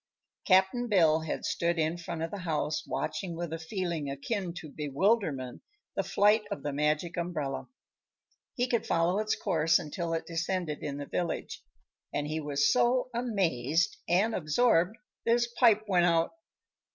Cap'n 0.47 0.87
Bill 0.89 1.19
had 1.19 1.45
stood 1.45 1.77
in 1.77 1.95
front 1.95 2.23
of 2.23 2.31
the 2.31 2.39
house, 2.39 2.87
watching 2.87 3.35
with 3.35 3.53
a 3.53 3.59
feeling 3.59 4.09
akin 4.09 4.51
to 4.55 4.67
bewilderment 4.67 5.61
the 5.95 6.01
flight 6.01 6.41
of 6.49 6.63
the 6.63 6.73
Magic 6.73 7.17
Umbrella. 7.17 7.67
He 8.55 8.65
could 8.67 8.87
follow 8.87 9.19
its 9.19 9.35
course 9.35 9.77
until 9.77 10.15
it 10.15 10.25
descended 10.25 10.81
in 10.81 10.97
the 10.97 11.05
village 11.05 11.61
and 12.11 12.25
he 12.25 12.39
was 12.39 12.71
so 12.73 13.11
amazed 13.13 13.95
and 14.09 14.33
absorbed 14.33 14.97
that 15.27 15.33
his 15.33 15.45
pipe 15.49 15.83
went 15.87 16.07
out. 16.07 16.31